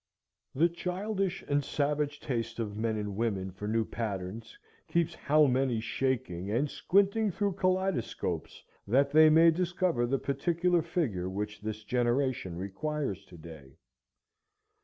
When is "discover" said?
9.51-10.07